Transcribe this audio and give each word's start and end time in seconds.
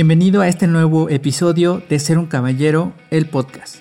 Bienvenido 0.00 0.42
a 0.42 0.48
este 0.48 0.68
nuevo 0.68 1.10
episodio 1.10 1.82
de 1.88 1.98
Ser 1.98 2.18
un 2.18 2.26
Caballero, 2.26 2.92
el 3.10 3.26
podcast. 3.26 3.78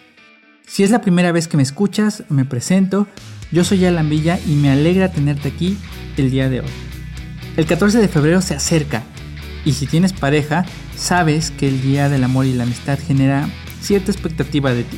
Si 0.66 0.82
es 0.82 0.90
la 0.90 1.00
primera 1.02 1.32
vez 1.32 1.48
que 1.48 1.58
me 1.58 1.62
escuchas, 1.62 2.24
me 2.30 2.44
presento. 2.44 3.06
Yo 3.52 3.64
soy 3.64 3.86
Alan 3.86 4.10
Villa 4.10 4.40
y 4.48 4.56
me 4.56 4.72
alegra 4.72 5.12
tenerte 5.12 5.50
aquí 5.50 5.78
el 6.18 6.32
día 6.32 6.50
de 6.50 6.62
hoy. 6.62 6.70
El 7.56 7.68
14 7.68 8.00
de 8.00 8.08
febrero 8.08 8.42
se 8.42 8.56
acerca 8.56 9.04
y 9.64 9.74
si 9.74 9.86
tienes 9.86 10.12
pareja, 10.12 10.66
sabes 10.96 11.52
que 11.52 11.68
el 11.68 11.84
Día 11.84 12.10
del 12.10 12.24
Amor 12.24 12.48
y 12.48 12.54
la 12.54 12.64
Amistad 12.64 12.98
genera 12.98 13.48
cierta 13.80 14.12
expectativa 14.12 14.74
de 14.74 14.86
ti. 14.86 14.98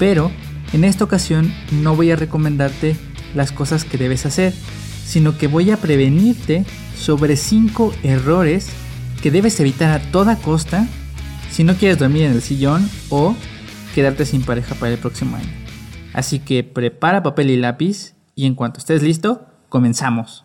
Pero 0.00 0.32
en 0.72 0.82
esta 0.82 1.04
ocasión 1.04 1.54
no 1.70 1.94
voy 1.94 2.10
a 2.10 2.16
recomendarte 2.16 2.96
las 3.36 3.52
cosas 3.52 3.84
que 3.84 3.98
debes 3.98 4.26
hacer, 4.26 4.52
sino 5.06 5.38
que 5.38 5.46
voy 5.46 5.70
a 5.70 5.76
prevenirte 5.76 6.64
sobre 6.96 7.36
5 7.36 7.94
errores 8.02 8.66
que 9.22 9.30
debes 9.30 9.58
evitar 9.60 9.90
a 9.90 10.10
toda 10.10 10.36
costa 10.36 10.86
si 11.50 11.64
no 11.64 11.74
quieres 11.74 11.98
dormir 11.98 12.24
en 12.24 12.32
el 12.32 12.42
sillón 12.42 12.88
o 13.10 13.34
quedarte 13.94 14.24
sin 14.26 14.42
pareja 14.42 14.74
para 14.74 14.92
el 14.92 14.98
próximo 14.98 15.36
año. 15.36 15.48
Así 16.12 16.38
que 16.38 16.64
prepara 16.64 17.22
papel 17.22 17.50
y 17.50 17.56
lápiz 17.56 18.14
y 18.34 18.46
en 18.46 18.54
cuanto 18.54 18.78
estés 18.78 19.02
listo, 19.02 19.46
comenzamos. 19.68 20.44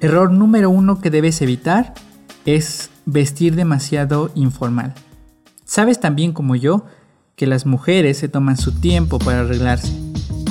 Error 0.00 0.30
número 0.30 0.70
uno 0.70 1.00
que 1.00 1.10
debes 1.10 1.42
evitar 1.42 1.94
es 2.44 2.90
vestir 3.06 3.56
demasiado 3.56 4.30
informal. 4.34 4.94
Sabes 5.64 5.98
también 5.98 6.32
como 6.32 6.54
yo 6.54 6.84
que 7.36 7.46
las 7.46 7.66
mujeres 7.66 8.16
se 8.16 8.30
toman 8.30 8.56
su 8.56 8.72
tiempo 8.72 9.18
para 9.18 9.40
arreglarse 9.40 9.92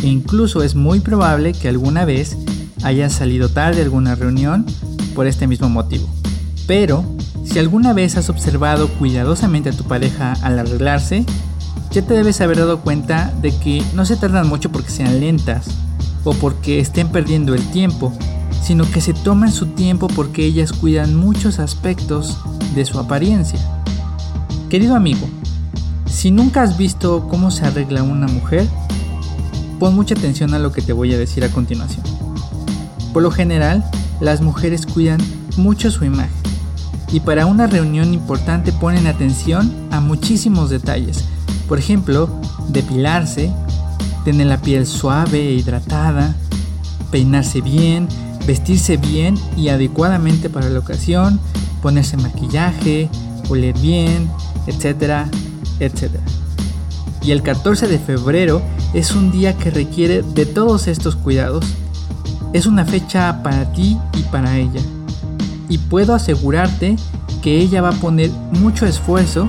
e 0.04 0.08
incluso 0.08 0.62
es 0.62 0.76
muy 0.76 1.00
probable 1.00 1.54
que 1.54 1.68
alguna 1.68 2.06
vez 2.06 2.38
hayan 2.84 3.10
salido 3.10 3.50
tarde 3.50 3.82
a 3.82 3.84
alguna 3.86 4.14
reunión 4.14 4.68
por 5.16 5.26
este 5.26 5.48
mismo 5.48 5.68
motivo. 5.68 6.08
Pero 6.68 7.04
si 7.44 7.58
alguna 7.58 7.94
vez 7.94 8.18
has 8.18 8.30
observado 8.30 8.88
cuidadosamente 8.88 9.70
a 9.70 9.74
tu 9.74 9.84
pareja 9.86 10.34
al 10.44 10.60
arreglarse, 10.60 11.26
ya 11.90 12.04
te 12.04 12.14
debes 12.14 12.40
haber 12.42 12.58
dado 12.58 12.82
cuenta 12.82 13.34
de 13.42 13.50
que 13.58 13.84
no 13.96 14.06
se 14.06 14.16
tardan 14.16 14.48
mucho 14.48 14.72
porque 14.72 14.92
sean 14.92 15.20
lentas 15.20 15.66
o 16.24 16.34
porque 16.34 16.80
estén 16.80 17.08
perdiendo 17.08 17.56
el 17.56 17.66
tiempo, 17.72 18.14
sino 18.62 18.88
que 18.92 19.02
se 19.02 19.14
toman 19.14 19.52
su 19.52 19.68
tiempo 19.68 20.08
porque 20.08 20.46
ellas 20.46 20.72
cuidan 20.72 21.16
muchos 21.16 21.58
aspectos 21.58 22.38
de 22.76 22.86
su 22.86 23.00
apariencia. 23.00 23.60
Querido 24.70 24.96
amigo, 24.96 25.28
si 26.16 26.32
nunca 26.32 26.64
has 26.64 26.78
visto 26.78 27.28
cómo 27.28 27.52
se 27.52 27.66
arregla 27.66 28.02
una 28.02 28.28
mujer, 28.28 28.66
pon 29.80 29.94
mucha 29.94 30.16
atención 30.16 30.54
a 30.54 30.60
lo 30.60 30.72
que 30.72 30.82
te 30.82 30.94
voy 30.94 31.14
a 31.14 31.18
decir 31.18 31.44
a 31.44 31.50
continuación. 31.50 32.06
Por 33.12 33.22
lo 33.22 33.32
general, 33.32 33.84
las 34.22 34.40
mujeres 34.40 34.86
cuidan 34.86 35.20
mucho 35.58 35.92
su 35.92 36.06
imagen 36.06 36.32
y 37.12 37.20
para 37.20 37.46
una 37.46 37.68
reunión 37.68 38.14
importante 38.14 38.72
ponen 38.72 39.08
atención 39.08 39.72
a 39.92 40.00
muchísimos 40.00 40.70
detalles. 40.70 41.26
Por 41.68 41.80
ejemplo, 41.80 42.30
depilarse, 42.70 43.52
tener 44.24 44.48
la 44.48 44.62
piel 44.62 44.88
suave 44.88 45.50
e 45.50 45.54
hidratada, 45.56 46.34
peinarse 47.12 47.60
bien, 47.60 48.08
vestirse 48.48 48.96
bien 48.96 49.38
y 49.58 49.68
adecuadamente 49.68 50.50
para 50.50 50.70
la 50.70 50.80
ocasión, 50.80 51.42
ponerse 51.82 52.16
maquillaje, 52.16 53.10
oler 53.50 53.78
bien, 53.80 54.30
etcétera, 54.66 55.30
etcétera. 55.80 56.24
Y 57.22 57.32
el 57.32 57.42
14 57.42 57.88
de 57.88 57.98
febrero 57.98 58.62
es 58.94 59.12
un 59.12 59.32
día 59.32 59.58
que 59.58 59.72
requiere 59.72 60.22
de 60.22 60.46
todos 60.46 60.88
estos 60.88 61.16
cuidados. 61.16 61.66
Es 62.54 62.68
una 62.68 62.86
fecha 62.86 63.42
para 63.42 63.72
ti 63.74 63.98
y 64.16 64.22
para 64.24 64.58
ella. 64.58 64.82
Y 65.68 65.80
puedo 65.80 66.14
asegurarte 66.14 66.96
que 67.42 67.58
ella 67.58 67.82
va 67.82 67.90
a 67.90 68.00
poner 68.00 68.30
mucho 68.52 68.86
esfuerzo 68.86 69.48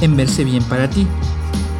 en 0.00 0.16
verse 0.16 0.44
bien 0.44 0.62
para 0.64 0.88
ti. 0.88 1.06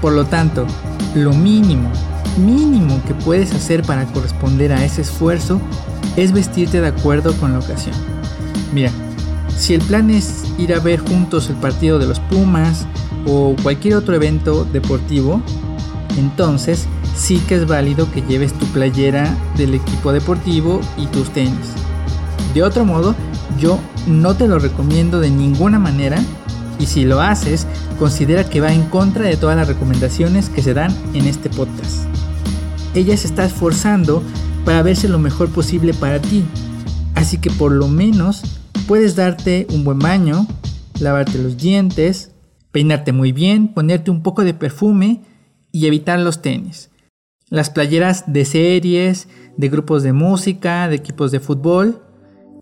Por 0.02 0.12
lo 0.12 0.24
tanto, 0.24 0.66
lo 1.14 1.32
mínimo, 1.32 1.90
mínimo 2.36 3.00
que 3.06 3.14
puedes 3.14 3.54
hacer 3.54 3.82
para 3.82 4.06
corresponder 4.06 4.72
a 4.72 4.84
ese 4.84 5.02
esfuerzo 5.02 5.60
es 6.16 6.32
vestirte 6.32 6.80
de 6.80 6.88
acuerdo 6.88 7.34
con 7.34 7.52
la 7.52 7.60
ocasión. 7.60 7.94
Mira, 8.72 8.90
si 9.56 9.74
el 9.74 9.80
plan 9.82 10.10
es 10.10 10.44
ir 10.58 10.74
a 10.74 10.80
ver 10.80 11.00
juntos 11.00 11.48
el 11.50 11.56
partido 11.56 11.98
de 11.98 12.06
los 12.06 12.18
Pumas 12.18 12.86
o 13.26 13.54
cualquier 13.62 13.94
otro 13.94 14.14
evento 14.14 14.64
deportivo, 14.64 15.42
entonces 16.18 16.86
sí 17.16 17.38
que 17.48 17.56
es 17.56 17.66
válido 17.66 18.10
que 18.12 18.22
lleves 18.22 18.52
tu 18.52 18.66
playera 18.66 19.36
del 19.56 19.74
equipo 19.74 20.12
deportivo 20.12 20.80
y 20.96 21.06
tus 21.06 21.30
tenis. 21.30 21.74
De 22.54 22.62
otro 22.62 22.84
modo, 22.84 23.14
yo 23.58 23.78
no 24.06 24.34
te 24.34 24.48
lo 24.48 24.58
recomiendo 24.58 25.20
de 25.20 25.30
ninguna 25.30 25.78
manera 25.78 26.18
y 26.78 26.86
si 26.86 27.04
lo 27.04 27.20
haces, 27.20 27.66
considera 27.98 28.48
que 28.48 28.60
va 28.60 28.72
en 28.72 28.84
contra 28.84 29.24
de 29.24 29.36
todas 29.36 29.56
las 29.56 29.68
recomendaciones 29.68 30.48
que 30.48 30.62
se 30.62 30.72
dan 30.72 30.96
en 31.12 31.26
este 31.26 31.50
podcast. 31.50 32.06
Ella 32.94 33.16
se 33.16 33.26
está 33.26 33.44
esforzando 33.44 34.22
para 34.64 34.82
verse 34.82 35.08
lo 35.08 35.18
mejor 35.18 35.50
posible 35.50 35.92
para 35.94 36.20
ti. 36.20 36.42
Así 37.14 37.36
que 37.38 37.50
por 37.50 37.72
lo 37.72 37.86
menos 37.86 38.42
puedes 38.88 39.14
darte 39.14 39.66
un 39.70 39.84
buen 39.84 39.98
baño, 39.98 40.46
lavarte 40.98 41.38
los 41.38 41.58
dientes, 41.58 42.29
peinarte 42.72 43.12
muy 43.12 43.32
bien, 43.32 43.68
ponerte 43.68 44.10
un 44.10 44.22
poco 44.22 44.44
de 44.44 44.54
perfume 44.54 45.22
y 45.72 45.86
evitar 45.86 46.18
los 46.20 46.42
tenis. 46.42 46.90
Las 47.48 47.70
playeras 47.70 48.32
de 48.32 48.44
series, 48.44 49.28
de 49.56 49.68
grupos 49.68 50.02
de 50.02 50.12
música, 50.12 50.88
de 50.88 50.96
equipos 50.96 51.32
de 51.32 51.40
fútbol, 51.40 52.02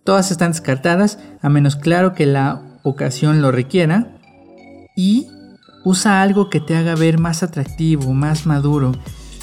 todas 0.05 0.31
están 0.31 0.53
descartadas 0.53 1.19
a 1.43 1.49
menos 1.49 1.77
claro 1.77 2.15
que 2.15 2.27
la 2.27 2.81
ocasión 2.83 3.43
lo 3.43 3.53
requiera. 3.53 4.17
Y 4.97 5.29
usa 5.85 6.23
algo 6.23 6.51
que 6.51 6.61
te 6.61 6.75
haga 6.75 6.95
ver 6.95 7.19
más 7.19 7.43
atractivo, 7.43 8.15
más 8.15 8.47
maduro, 8.47 8.93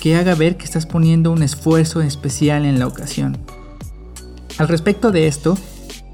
que 0.02 0.16
haga 0.16 0.36
ver 0.36 0.58
que 0.58 0.66
estás 0.66 0.86
poniendo 0.86 1.32
un 1.32 1.44
esfuerzo 1.44 2.02
especial 2.02 2.66
en 2.66 2.80
la 2.80 2.88
ocasión. 2.88 3.38
Al 4.58 4.68
respecto 4.68 5.12
de 5.12 5.28
esto, 5.28 5.58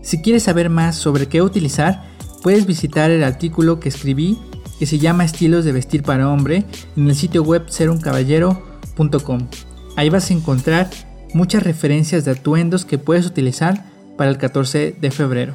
si 0.02 0.22
quieres 0.22 0.44
saber 0.44 0.70
más 0.70 0.96
sobre 0.96 1.28
qué 1.28 1.42
utilizar, 1.42 2.11
puedes 2.42 2.66
visitar 2.66 3.12
el 3.12 3.24
artículo 3.24 3.80
que 3.80 3.90
escribí 3.90 4.38
que 4.80 4.86
se 4.86 4.98
llama 4.98 5.26
Estilos 5.26 5.64
de 5.64 5.72
vestir 5.72 6.02
para 6.02 6.30
hombre 6.30 6.66
en 6.98 7.08
el 7.08 7.16
sitio 7.16 7.44
web 7.44 7.70
seruncaballero.com. 7.70 9.48
Ahí 9.96 10.10
vas 10.10 10.32
a 10.32 10.34
encontrar 10.34 10.90
muchas 11.34 11.64
referencias 11.64 12.26
de 12.26 12.32
atuendos 12.32 12.86
que 12.86 12.98
puedes 12.98 13.26
utilizar 13.26 13.86
para 14.18 14.32
el 14.32 14.38
14 14.38 14.96
de 15.00 15.12
febrero. 15.12 15.54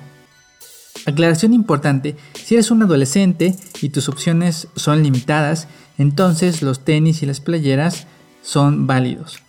Aclaración 1.07 1.53
importante, 1.55 2.17
si 2.35 2.55
eres 2.55 2.71
un 2.71 2.83
adolescente 2.83 3.57
y 3.81 3.89
tus 3.91 4.09
opciones 4.09 4.69
son 4.77 5.03
limitadas, 5.03 5.69
entonces 5.99 6.63
los 6.63 6.85
tenis 6.85 7.23
y 7.23 7.27
las 7.27 7.41
playeras 7.41 8.07
son 8.43 8.87
válidos. 8.87 9.41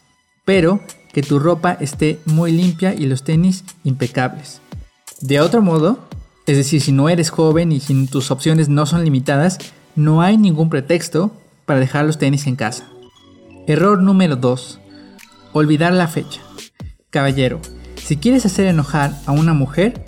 Pero 0.44 0.82
que 1.14 1.24
tu 1.24 1.40
ropa 1.40 1.78
esté 1.80 2.20
muy 2.26 2.52
limpia 2.52 2.94
y 2.94 3.06
los 3.06 3.24
tenis 3.24 3.64
impecables. 3.84 4.62
De 5.22 5.40
otro 5.40 5.62
modo, 5.62 6.08
es 6.48 6.56
decir, 6.56 6.82
si 6.82 6.94
no 6.94 7.10
eres 7.10 7.30
joven 7.30 7.74
y 7.74 7.82
si 7.82 8.08
tus 8.08 8.32
opciones 8.32 8.70
no 8.70 8.86
son 8.86 9.04
limitadas, 9.04 9.58
no 9.98 10.22
hay 10.22 10.38
ningún 10.38 10.70
pretexto 10.70 11.32
para 11.66 11.82
dejar 11.82 12.06
los 12.06 12.18
tenis 12.18 12.48
en 12.48 12.56
casa. 12.56 12.86
Error 13.68 14.02
número 14.02 14.38
2. 14.38 14.80
Olvidar 15.52 15.92
la 15.92 16.08
fecha. 16.08 16.40
Caballero, 17.10 17.60
si 18.02 18.16
quieres 18.16 18.46
hacer 18.46 18.66
enojar 18.66 19.14
a 19.26 19.34
una 19.34 19.54
mujer, 19.54 20.06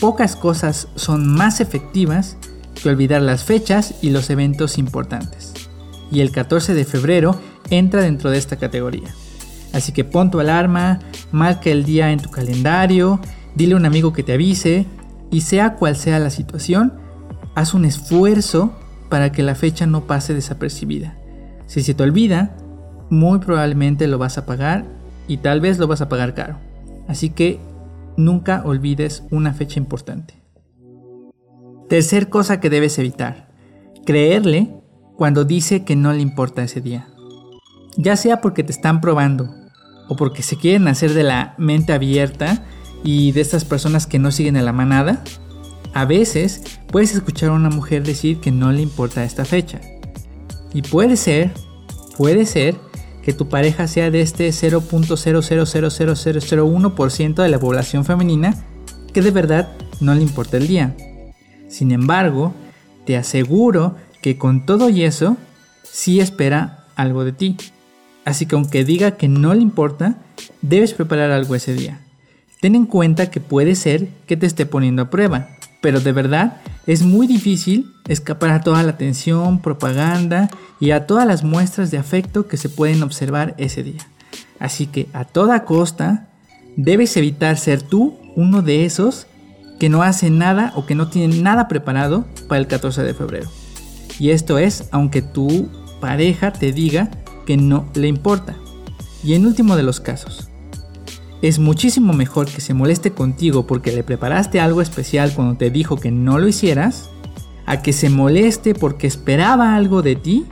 pocas 0.00 0.36
cosas 0.36 0.88
son 0.94 1.28
más 1.28 1.60
efectivas 1.60 2.38
que 2.82 2.88
olvidar 2.88 3.20
las 3.20 3.44
fechas 3.44 3.96
y 4.00 4.08
los 4.08 4.30
eventos 4.30 4.78
importantes. 4.78 5.52
Y 6.10 6.20
el 6.20 6.32
14 6.32 6.72
de 6.72 6.86
febrero 6.86 7.38
entra 7.68 8.00
dentro 8.00 8.30
de 8.30 8.38
esta 8.38 8.56
categoría. 8.56 9.14
Así 9.74 9.92
que 9.92 10.04
pon 10.04 10.30
tu 10.30 10.40
alarma, 10.40 11.00
marca 11.30 11.68
el 11.68 11.84
día 11.84 12.10
en 12.10 12.20
tu 12.20 12.30
calendario, 12.30 13.20
dile 13.54 13.74
a 13.74 13.76
un 13.76 13.84
amigo 13.84 14.14
que 14.14 14.22
te 14.22 14.32
avise 14.32 14.86
y 15.30 15.42
sea 15.42 15.76
cual 15.76 15.96
sea 15.96 16.18
la 16.18 16.30
situación, 16.30 16.94
haz 17.54 17.74
un 17.74 17.84
esfuerzo 17.84 18.72
para 19.08 19.32
que 19.32 19.42
la 19.42 19.54
fecha 19.54 19.86
no 19.86 20.06
pase 20.06 20.34
desapercibida. 20.34 21.16
Si 21.66 21.82
se 21.82 21.94
te 21.94 22.02
olvida, 22.02 22.56
muy 23.10 23.38
probablemente 23.38 24.06
lo 24.06 24.18
vas 24.18 24.38
a 24.38 24.46
pagar 24.46 24.84
y 25.26 25.38
tal 25.38 25.60
vez 25.60 25.78
lo 25.78 25.86
vas 25.86 26.00
a 26.00 26.08
pagar 26.08 26.34
caro. 26.34 26.58
Así 27.06 27.30
que 27.30 27.60
nunca 28.16 28.62
olvides 28.64 29.24
una 29.30 29.54
fecha 29.54 29.78
importante. 29.78 30.34
Tercer 31.88 32.28
cosa 32.28 32.60
que 32.60 32.70
debes 32.70 32.98
evitar. 32.98 33.48
Creerle 34.04 34.74
cuando 35.16 35.44
dice 35.44 35.84
que 35.84 35.96
no 35.96 36.12
le 36.12 36.20
importa 36.20 36.62
ese 36.62 36.80
día 36.80 37.08
ya 37.98 38.16
sea 38.16 38.40
porque 38.40 38.62
te 38.62 38.72
están 38.72 39.00
probando 39.00 39.50
o 40.08 40.16
porque 40.16 40.42
se 40.42 40.56
quieren 40.56 40.88
hacer 40.88 41.12
de 41.12 41.24
la 41.24 41.54
mente 41.58 41.92
abierta 41.92 42.64
y 43.04 43.32
de 43.32 43.40
estas 43.40 43.64
personas 43.64 44.06
que 44.06 44.18
no 44.18 44.30
siguen 44.30 44.56
a 44.56 44.62
la 44.62 44.72
manada, 44.72 45.22
a 45.94 46.04
veces 46.04 46.62
puedes 46.90 47.14
escuchar 47.14 47.48
a 47.50 47.54
una 47.54 47.70
mujer 47.70 48.04
decir 48.04 48.40
que 48.40 48.50
no 48.50 48.72
le 48.72 48.82
importa 48.82 49.24
esta 49.24 49.44
fecha. 49.44 49.80
Y 50.72 50.82
puede 50.82 51.16
ser, 51.16 51.52
puede 52.16 52.46
ser 52.46 52.76
que 53.22 53.32
tu 53.32 53.48
pareja 53.48 53.86
sea 53.86 54.10
de 54.10 54.20
este 54.20 54.48
0.0000001% 54.48 57.42
de 57.42 57.48
la 57.48 57.58
población 57.58 58.04
femenina 58.04 58.54
que 59.12 59.22
de 59.22 59.30
verdad 59.30 59.70
no 60.00 60.14
le 60.14 60.22
importa 60.22 60.56
el 60.56 60.66
día. 60.68 60.96
Sin 61.68 61.92
embargo, 61.92 62.54
te 63.04 63.16
aseguro 63.16 63.96
que 64.22 64.38
con 64.38 64.66
todo 64.66 64.90
y 64.90 65.04
eso, 65.04 65.36
sí 65.82 66.20
espera 66.20 66.86
algo 66.96 67.24
de 67.24 67.32
ti. 67.32 67.56
Así 68.24 68.46
que 68.46 68.56
aunque 68.56 68.84
diga 68.84 69.12
que 69.12 69.28
no 69.28 69.54
le 69.54 69.62
importa, 69.62 70.16
debes 70.62 70.92
preparar 70.92 71.30
algo 71.30 71.54
ese 71.54 71.74
día. 71.74 72.00
Ten 72.60 72.74
en 72.74 72.86
cuenta 72.86 73.30
que 73.30 73.40
puede 73.40 73.74
ser 73.74 74.08
que 74.26 74.36
te 74.36 74.46
esté 74.46 74.66
poniendo 74.66 75.02
a 75.02 75.10
prueba, 75.10 75.48
pero 75.80 76.00
de 76.00 76.12
verdad 76.12 76.60
es 76.86 77.02
muy 77.02 77.26
difícil 77.26 77.92
escapar 78.08 78.50
a 78.50 78.62
toda 78.62 78.82
la 78.82 78.90
atención, 78.90 79.60
propaganda 79.60 80.50
y 80.80 80.90
a 80.90 81.06
todas 81.06 81.26
las 81.26 81.44
muestras 81.44 81.90
de 81.90 81.98
afecto 81.98 82.48
que 82.48 82.56
se 82.56 82.68
pueden 82.68 83.02
observar 83.02 83.54
ese 83.58 83.82
día. 83.84 84.00
Así 84.58 84.86
que 84.86 85.06
a 85.12 85.24
toda 85.24 85.64
costa 85.64 86.28
debes 86.76 87.16
evitar 87.16 87.58
ser 87.58 87.82
tú 87.82 88.18
uno 88.34 88.62
de 88.62 88.84
esos 88.84 89.26
que 89.78 89.88
no 89.88 90.02
hace 90.02 90.30
nada 90.30 90.72
o 90.74 90.84
que 90.86 90.96
no 90.96 91.08
tiene 91.08 91.40
nada 91.40 91.68
preparado 91.68 92.26
para 92.48 92.60
el 92.60 92.66
14 92.66 93.02
de 93.04 93.14
febrero. 93.14 93.48
Y 94.18 94.30
esto 94.30 94.58
es 94.58 94.88
aunque 94.90 95.22
tu 95.22 95.68
pareja 96.00 96.52
te 96.52 96.72
diga 96.72 97.10
que 97.46 97.56
no 97.56 97.88
le 97.94 98.08
importa. 98.08 98.56
Y 99.22 99.34
en 99.34 99.46
último 99.46 99.76
de 99.76 99.84
los 99.84 100.00
casos, 100.00 100.48
es 101.42 101.58
muchísimo 101.58 102.12
mejor 102.12 102.46
que 102.46 102.60
se 102.60 102.74
moleste 102.74 103.12
contigo 103.12 103.66
porque 103.66 103.92
le 103.92 104.02
preparaste 104.02 104.60
algo 104.60 104.82
especial 104.82 105.32
cuando 105.34 105.56
te 105.56 105.70
dijo 105.70 105.96
que 105.96 106.10
no 106.10 106.38
lo 106.38 106.48
hicieras, 106.48 107.10
a 107.66 107.82
que 107.82 107.92
se 107.92 108.10
moleste 108.10 108.74
porque 108.74 109.06
esperaba 109.06 109.76
algo 109.76 110.02
de 110.02 110.16
ti 110.16 110.46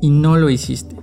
y 0.00 0.10
no 0.10 0.36
lo 0.36 0.50
hiciste. 0.50 0.96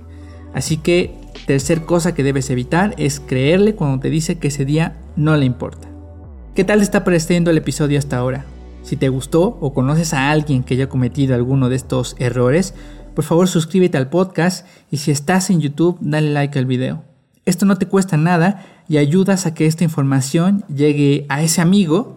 Así 0.54 0.76
que 0.76 1.14
tercer 1.46 1.84
cosa 1.84 2.14
que 2.14 2.22
debes 2.22 2.50
evitar 2.50 2.94
es 2.98 3.20
creerle 3.20 3.74
cuando 3.74 4.00
te 4.00 4.10
dice 4.10 4.38
que 4.38 4.48
ese 4.48 4.64
día 4.64 4.96
no 5.16 5.36
le 5.36 5.46
importa. 5.46 5.88
¿Qué 6.54 6.64
tal 6.64 6.82
está 6.82 7.04
pareciendo 7.04 7.50
el 7.50 7.58
episodio 7.58 7.98
hasta 7.98 8.18
ahora? 8.18 8.44
Si 8.82 8.96
te 8.96 9.08
gustó 9.08 9.58
o 9.60 9.72
conoces 9.72 10.14
a 10.14 10.30
alguien 10.30 10.62
que 10.62 10.74
haya 10.74 10.88
cometido 10.88 11.34
alguno 11.34 11.68
de 11.68 11.76
estos 11.76 12.16
errores, 12.18 12.74
por 13.14 13.24
favor 13.24 13.48
suscríbete 13.48 13.98
al 13.98 14.08
podcast 14.08 14.66
y 14.90 14.98
si 14.98 15.10
estás 15.10 15.50
en 15.50 15.60
YouTube 15.60 15.98
dale 16.00 16.30
like 16.30 16.58
al 16.58 16.66
video. 16.66 17.09
Esto 17.46 17.66
no 17.66 17.76
te 17.76 17.86
cuesta 17.86 18.16
nada 18.16 18.64
y 18.88 18.98
ayudas 18.98 19.46
a 19.46 19.54
que 19.54 19.66
esta 19.66 19.84
información 19.84 20.64
llegue 20.74 21.26
a 21.28 21.42
ese 21.42 21.60
amigo 21.60 22.16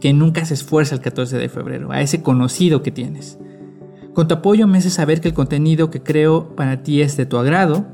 que 0.00 0.12
nunca 0.12 0.44
se 0.44 0.54
esfuerza 0.54 0.94
el 0.94 1.00
14 1.00 1.38
de 1.38 1.48
febrero, 1.48 1.92
a 1.92 2.00
ese 2.00 2.22
conocido 2.22 2.82
que 2.82 2.90
tienes. 2.90 3.38
Con 4.14 4.28
tu 4.28 4.34
apoyo 4.34 4.66
me 4.66 4.78
hace 4.78 4.90
saber 4.90 5.20
que 5.20 5.28
el 5.28 5.34
contenido 5.34 5.90
que 5.90 6.02
creo 6.02 6.56
para 6.56 6.82
ti 6.82 7.00
es 7.00 7.16
de 7.16 7.26
tu 7.26 7.38
agrado 7.38 7.86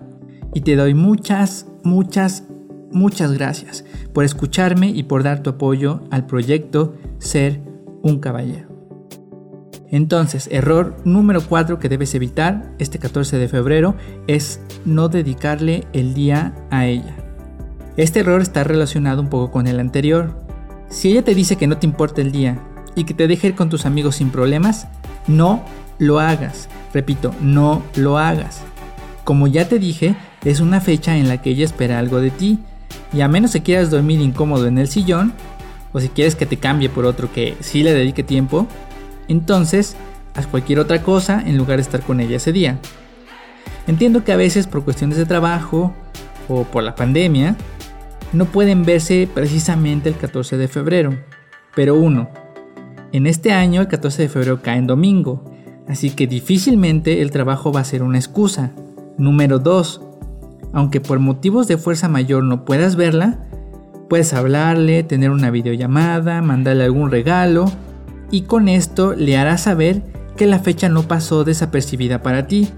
y 0.55 0.63
te 0.63 0.77
doy 0.77 0.95
muchas, 0.95 1.67
muchas, 1.85 2.45
muchas 2.91 3.33
gracias 3.33 3.85
por 4.13 4.25
escucharme 4.25 4.89
y 4.89 5.03
por 5.03 5.23
dar 5.23 5.43
tu 5.43 5.51
apoyo 5.51 6.03
al 6.11 6.27
proyecto 6.27 6.95
Ser 7.19 7.61
un 8.03 8.19
Caballero. 8.19 8.76
Entonces, 9.91 10.49
error 10.51 10.97
número 11.05 11.41
4 11.43 11.79
que 11.79 11.89
debes 11.89 12.15
evitar 12.15 12.73
este 12.79 12.99
14 12.99 13.39
de 13.39 13.49
febrero 13.49 13.95
es 14.27 14.61
no 14.85 15.09
dedicarle 15.09 15.85
el 15.93 16.15
día 16.15 16.55
a 16.71 16.87
ella. 16.87 17.15
Este 17.97 18.21
error 18.21 18.43
está 18.43 18.65
relacionado 18.65 19.23
un 19.23 19.29
poco 19.29 19.51
con 19.51 19.67
el 19.67 19.81
anterior. 19.81 20.45
Si 20.89 21.11
ella 21.11 21.23
te 21.23 21.35
dice 21.35 21.57
que 21.57 21.67
no 21.67 21.79
te 21.79 21.87
importa 21.87 22.21
el 22.21 22.33
día 22.33 22.59
y 22.95 23.05
que 23.05 23.15
te 23.15 23.29
deje 23.29 23.49
ir 23.49 23.55
con 23.55 23.71
tus 23.71 23.87
amigos 23.87 24.17
sin 24.17 24.31
problemas, 24.31 24.89
no 25.27 25.65
lo 25.99 26.21
hagas. 26.21 26.69
Repito, 26.93 27.35
no 27.41 27.83
lo 27.95 28.19
hagas. 28.19 28.63
Como 29.25 29.47
ya 29.47 29.69
te 29.69 29.79
dije, 29.79 30.15
es 30.45 30.61
una 30.61 30.81
fecha 30.81 31.17
en 31.17 31.29
la 31.29 31.41
que 31.41 31.51
ella 31.51 31.65
espera 31.65 31.99
algo 31.99 32.21
de 32.21 32.31
ti 32.31 32.59
y 33.13 33.21
a 33.21 33.29
menos 33.29 33.53
que 33.53 33.63
quieras 33.63 33.91
dormir 33.91 34.21
incómodo 34.21 34.67
en 34.67 34.79
el 34.79 34.89
sillón, 34.89 35.33
o 35.93 36.01
si 36.01 36.09
quieres 36.09 36.35
que 36.35 36.47
te 36.47 36.59
cambie 36.59 36.89
por 36.89 37.07
otro 37.07 37.33
que 37.33 37.57
sí 37.61 37.83
le 37.83 37.95
dedique 37.95 38.23
tiempo, 38.23 38.67
entonces, 39.29 39.97
haz 40.35 40.47
cualquier 40.47 40.79
otra 40.79 41.03
cosa 41.03 41.43
en 41.45 41.57
lugar 41.57 41.79
de 41.79 41.83
estar 41.83 42.03
con 42.03 42.21
ella 42.21 42.37
ese 42.37 42.53
día. 42.53 42.79
Entiendo 43.87 44.25
que 44.25 44.33
a 44.33 44.37
veces 44.37 44.67
por 44.67 44.85
cuestiones 44.85 45.17
de 45.17 45.27
trabajo 45.27 45.95
o 46.49 46.65
por 46.65 46.83
la 46.83 46.95
pandemia, 46.95 47.57
no 48.33 48.47
pueden 48.47 48.85
verse 48.85 49.29
precisamente 49.33 50.09
el 50.09 50.17
14 50.17 50.57
de 50.57 50.69
febrero. 50.69 51.17
Pero 51.75 51.95
uno, 51.95 52.29
en 53.13 53.27
este 53.27 53.53
año 53.53 53.81
el 53.81 53.89
14 53.89 54.23
de 54.23 54.29
febrero 54.29 54.63
cae 54.63 54.79
en 54.79 54.87
domingo, 54.87 55.45
así 55.89 56.11
que 56.11 56.27
difícilmente 56.27 57.23
el 57.23 57.31
trabajo 57.31 57.73
va 57.73 57.81
a 57.81 57.85
ser 57.85 58.03
una 58.03 58.19
excusa. 58.19 58.73
Número 59.19 59.59
2. 59.59 60.03
Aunque 60.73 61.01
por 61.01 61.19
motivos 61.21 61.69
de 61.69 61.79
fuerza 61.79 62.09
mayor 62.09 62.45
no 62.45 62.65
puedas 62.65 62.97
verla, 62.97 63.39
puedes 64.09 64.35
hablarle, 64.35 65.03
tener 65.05 65.31
una 65.31 65.51
videollamada, 65.51 66.43
mandarle 66.43 66.85
algún 66.85 67.11
regalo 67.11 67.71
y 68.31 68.43
con 68.43 68.69
esto 68.69 69.15
le 69.15 69.37
harás 69.37 69.63
saber 69.63 70.03
que 70.37 70.47
la 70.47 70.59
fecha 70.59 70.89
no 70.89 71.03
pasó 71.05 71.45
desapercibida 71.45 72.23
para 72.23 72.47
ti 72.47 72.69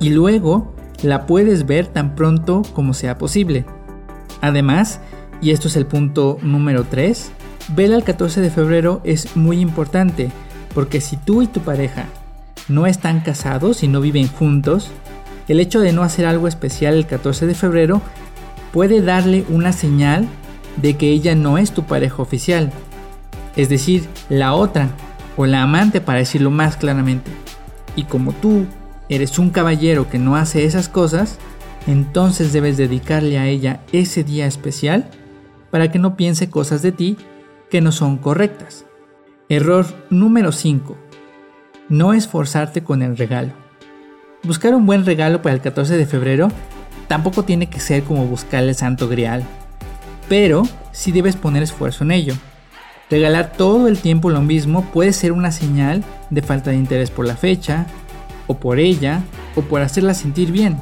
y 0.00 0.10
luego 0.10 0.74
la 1.02 1.26
puedes 1.26 1.66
ver 1.66 1.86
tan 1.86 2.14
pronto 2.14 2.62
como 2.74 2.94
sea 2.94 3.18
posible. 3.18 3.64
Además, 4.40 5.00
y 5.40 5.50
esto 5.50 5.68
es 5.68 5.76
el 5.76 5.86
punto 5.86 6.38
número 6.42 6.84
3, 6.84 7.30
vela 7.74 7.96
el 7.96 8.04
14 8.04 8.40
de 8.40 8.50
febrero 8.50 9.00
es 9.04 9.36
muy 9.36 9.60
importante 9.60 10.30
porque 10.74 11.00
si 11.00 11.16
tú 11.16 11.42
y 11.42 11.46
tu 11.46 11.60
pareja 11.60 12.06
no 12.68 12.86
están 12.86 13.20
casados 13.20 13.82
y 13.82 13.88
no 13.88 14.00
viven 14.00 14.28
juntos, 14.28 14.90
el 15.48 15.60
hecho 15.60 15.80
de 15.80 15.92
no 15.92 16.02
hacer 16.02 16.26
algo 16.26 16.48
especial 16.48 16.94
el 16.94 17.06
14 17.06 17.46
de 17.46 17.54
febrero 17.54 18.02
puede 18.72 19.00
darle 19.00 19.44
una 19.48 19.72
señal 19.72 20.26
de 20.76 20.96
que 20.96 21.10
ella 21.10 21.34
no 21.34 21.56
es 21.56 21.72
tu 21.72 21.84
pareja 21.84 22.20
oficial 22.20 22.72
es 23.56 23.68
decir, 23.68 24.08
la 24.28 24.54
otra 24.54 24.90
o 25.36 25.46
la 25.46 25.62
amante 25.62 26.00
para 26.00 26.18
decirlo 26.18 26.50
más 26.50 26.76
claramente. 26.76 27.30
Y 27.94 28.04
como 28.04 28.32
tú 28.32 28.66
eres 29.08 29.38
un 29.38 29.50
caballero 29.50 30.08
que 30.08 30.18
no 30.18 30.36
hace 30.36 30.64
esas 30.64 30.88
cosas, 30.88 31.38
entonces 31.86 32.52
debes 32.52 32.76
dedicarle 32.76 33.38
a 33.38 33.46
ella 33.46 33.80
ese 33.92 34.24
día 34.24 34.46
especial 34.46 35.08
para 35.70 35.90
que 35.90 35.98
no 35.98 36.16
piense 36.16 36.50
cosas 36.50 36.82
de 36.82 36.92
ti 36.92 37.16
que 37.70 37.80
no 37.80 37.92
son 37.92 38.18
correctas. 38.18 38.86
Error 39.48 39.86
número 40.10 40.52
5. 40.52 40.96
No 41.88 42.12
esforzarte 42.12 42.82
con 42.82 43.02
el 43.02 43.16
regalo. 43.16 43.52
Buscar 44.42 44.74
un 44.74 44.86
buen 44.86 45.04
regalo 45.04 45.42
para 45.42 45.54
el 45.54 45.60
14 45.60 45.96
de 45.96 46.06
febrero 46.06 46.48
tampoco 47.08 47.44
tiene 47.44 47.68
que 47.68 47.80
ser 47.80 48.02
como 48.02 48.26
buscar 48.26 48.64
el 48.64 48.74
santo 48.74 49.08
grial, 49.08 49.44
pero 50.28 50.64
sí 50.92 51.12
debes 51.12 51.36
poner 51.36 51.62
esfuerzo 51.62 52.04
en 52.04 52.10
ello. 52.10 52.34
Regalar 53.08 53.52
todo 53.52 53.86
el 53.86 53.98
tiempo 53.98 54.30
lo 54.30 54.40
mismo 54.40 54.84
puede 54.92 55.12
ser 55.12 55.30
una 55.30 55.52
señal 55.52 56.02
de 56.30 56.42
falta 56.42 56.70
de 56.70 56.76
interés 56.76 57.10
por 57.10 57.24
la 57.24 57.36
fecha, 57.36 57.86
o 58.48 58.58
por 58.58 58.78
ella, 58.78 59.22
o 59.54 59.62
por 59.62 59.80
hacerla 59.80 60.14
sentir 60.14 60.50
bien. 60.50 60.78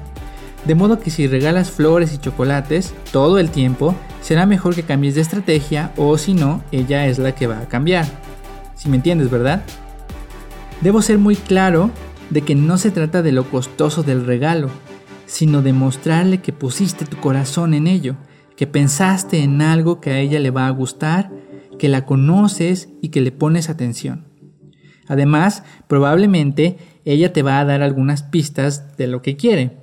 De 0.65 0.75
modo 0.75 0.99
que 0.99 1.11
si 1.11 1.27
regalas 1.27 1.71
flores 1.71 2.15
y 2.15 2.19
chocolates 2.19 2.95
todo 3.13 3.39
el 3.39 3.51
tiempo, 3.51 3.95
será 4.23 4.47
mejor 4.47 4.75
que 4.75 4.85
cambies 4.85 5.15
de 5.15 5.21
estrategia 5.21 5.93
o 5.97 6.17
si 6.17 6.33
no, 6.33 6.63
ella 6.73 7.07
es 7.07 7.19
la 7.19 7.35
que 7.35 7.47
va 7.47 7.59
a 7.59 7.69
cambiar. 7.69 8.07
Si 8.75 8.89
me 8.89 8.97
entiendes, 8.97 9.31
¿verdad? 9.31 9.63
Debo 10.81 11.03
ser 11.03 11.19
muy 11.19 11.37
claro 11.37 11.91
de 12.31 12.41
que 12.41 12.55
no 12.55 12.79
se 12.79 12.91
trata 12.91 13.21
de 13.21 13.33
lo 13.33 13.51
costoso 13.51 14.03
del 14.03 14.25
regalo, 14.25 14.71
sino 15.27 15.61
de 15.61 15.75
mostrarle 15.75 16.41
que 16.41 16.55
pusiste 16.55 17.05
tu 17.05 17.19
corazón 17.19 17.75
en 17.75 17.87
ello, 17.87 18.17
que 18.57 18.67
pensaste 18.67 19.43
en 19.43 19.61
algo 19.61 20.01
que 20.01 20.11
a 20.11 20.19
ella 20.19 20.41
le 20.41 20.51
va 20.51 20.67
a 20.67 20.71
gustar 20.71 21.31
que 21.79 21.89
la 21.89 22.05
conoces 22.05 22.89
y 23.03 23.09
que 23.09 23.21
le 23.21 23.33
pones 23.33 23.69
atención. 23.69 24.27
Además, 25.07 25.63
probablemente 25.87 26.79
ella 27.05 27.33
te 27.33 27.43
va 27.43 27.61
a 27.61 27.65
dar 27.65 27.83
algunas 27.83 28.23
pistas 28.23 28.97
de 28.97 29.07
lo 29.07 29.23
que 29.23 29.37
quiere. 29.37 29.79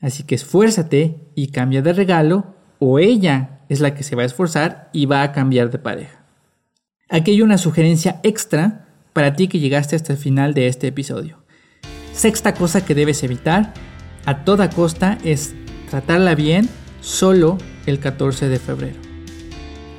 Así 0.00 0.22
que 0.22 0.34
esfuérzate 0.34 1.30
y 1.34 1.48
cambia 1.48 1.82
de 1.82 1.92
regalo 1.92 2.54
o 2.78 2.98
ella 2.98 3.60
es 3.68 3.80
la 3.80 3.94
que 3.94 4.02
se 4.02 4.16
va 4.16 4.22
a 4.22 4.26
esforzar 4.26 4.90
y 4.92 5.06
va 5.06 5.22
a 5.22 5.32
cambiar 5.32 5.70
de 5.70 5.78
pareja. 5.78 6.24
Aquí 7.08 7.32
hay 7.32 7.42
una 7.42 7.58
sugerencia 7.58 8.20
extra 8.22 8.88
para 9.12 9.34
ti 9.34 9.48
que 9.48 9.58
llegaste 9.58 9.96
hasta 9.96 10.12
el 10.12 10.18
final 10.18 10.54
de 10.54 10.68
este 10.68 10.88
episodio. 10.88 11.38
Sexta 12.12 12.54
cosa 12.54 12.84
que 12.84 12.94
debes 12.94 13.22
evitar 13.22 13.74
a 14.24 14.44
toda 14.44 14.70
costa 14.70 15.18
es 15.24 15.54
tratarla 15.90 16.34
bien 16.34 16.68
solo 17.00 17.58
el 17.86 18.00
14 18.00 18.48
de 18.48 18.58
febrero. 18.58 19.05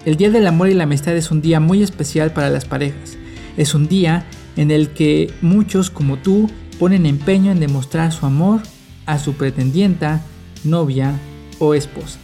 El 0.07 0.15
Día 0.15 0.29
del 0.29 0.47
Amor 0.47 0.69
y 0.69 0.73
la 0.73 0.85
Amistad 0.85 1.17
es 1.17 1.31
un 1.31 1.41
día 1.41 1.59
muy 1.59 1.83
especial 1.83 2.31
para 2.31 2.49
las 2.49 2.63
parejas. 2.63 3.17
Es 3.57 3.75
un 3.75 3.89
día 3.89 4.25
en 4.55 4.71
el 4.71 4.91
que 4.91 5.33
muchos 5.41 5.89
como 5.89 6.15
tú 6.15 6.49
ponen 6.79 7.05
empeño 7.05 7.51
en 7.51 7.59
demostrar 7.59 8.13
su 8.13 8.25
amor 8.25 8.61
a 9.05 9.19
su 9.19 9.33
pretendienta, 9.33 10.21
novia 10.63 11.19
o 11.59 11.73
esposa. 11.73 12.19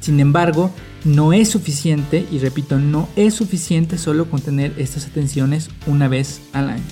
Sin 0.00 0.20
embargo, 0.20 0.70
no 1.06 1.32
es 1.32 1.48
suficiente, 1.48 2.26
y 2.30 2.38
repito, 2.38 2.78
no 2.78 3.08
es 3.16 3.32
suficiente 3.32 3.96
solo 3.96 4.28
con 4.28 4.42
tener 4.42 4.74
estas 4.76 5.06
atenciones 5.06 5.70
una 5.86 6.08
vez 6.08 6.42
al 6.52 6.68
año. 6.68 6.84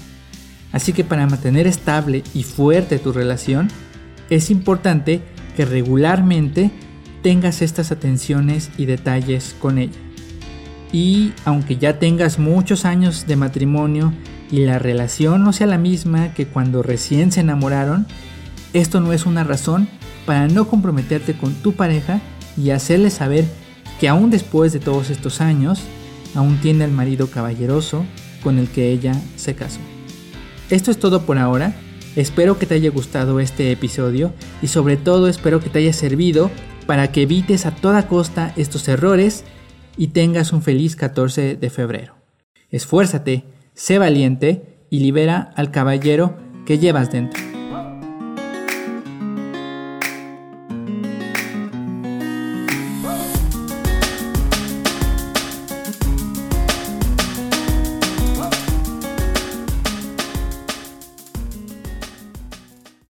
Así 0.73 0.95
que 0.95 1.04
para 1.04 1.26
mantener 1.26 1.66
estable 1.66 2.25
y 2.33 2.45
fuerte 2.45 2.99
tu 2.99 3.12
relación, 3.12 3.69
es 4.31 4.50
importante 4.50 5.21
que 5.54 5.66
regularmente 5.66 6.71
tengas 7.23 7.61
estas 7.61 7.93
atenciones 7.93 8.71
y 8.78 8.87
detalles 8.87 9.54
con 9.61 9.76
ella. 9.76 10.03
Y 10.94 11.32
aunque 11.44 11.76
ya 11.76 11.98
tengas 11.98 12.38
muchos 12.38 12.84
años 12.84 13.26
de 13.26 13.34
matrimonio 13.34 14.12
y 14.48 14.60
la 14.60 14.78
relación 14.78 15.42
no 15.42 15.52
sea 15.52 15.66
la 15.66 15.76
misma 15.76 16.32
que 16.34 16.46
cuando 16.46 16.84
recién 16.84 17.32
se 17.32 17.40
enamoraron, 17.40 18.06
esto 18.74 19.00
no 19.00 19.12
es 19.12 19.26
una 19.26 19.42
razón 19.42 19.88
para 20.24 20.46
no 20.46 20.68
comprometerte 20.68 21.34
con 21.34 21.52
tu 21.54 21.72
pareja 21.72 22.20
y 22.56 22.70
hacerle 22.70 23.10
saber 23.10 23.44
que 23.98 24.08
aún 24.08 24.30
después 24.30 24.72
de 24.72 24.78
todos 24.78 25.10
estos 25.10 25.40
años, 25.40 25.80
aún 26.36 26.58
tiene 26.58 26.84
al 26.84 26.92
marido 26.92 27.26
caballeroso 27.28 28.04
con 28.40 28.60
el 28.60 28.68
que 28.68 28.92
ella 28.92 29.20
se 29.34 29.56
casó. 29.56 29.80
Esto 30.70 30.92
es 30.92 31.00
todo 31.00 31.26
por 31.26 31.38
ahora. 31.38 31.74
Espero 32.14 32.56
que 32.56 32.66
te 32.66 32.76
haya 32.76 32.90
gustado 32.90 33.40
este 33.40 33.72
episodio 33.72 34.32
y 34.62 34.68
sobre 34.68 34.96
todo 34.96 35.26
espero 35.26 35.58
que 35.58 35.70
te 35.70 35.80
haya 35.80 35.92
servido 35.92 36.52
para 36.86 37.10
que 37.10 37.22
evites 37.22 37.66
a 37.66 37.72
toda 37.72 38.06
costa 38.06 38.52
estos 38.56 38.86
errores 38.86 39.42
y 39.96 40.08
tengas 40.08 40.52
un 40.52 40.62
feliz 40.62 40.96
14 40.96 41.56
de 41.56 41.70
febrero. 41.70 42.16
Esfuérzate, 42.70 43.44
sé 43.74 43.98
valiente 43.98 44.86
y 44.90 45.00
libera 45.00 45.52
al 45.56 45.70
caballero 45.70 46.36
que 46.66 46.78
llevas 46.78 47.10
dentro. 47.10 47.53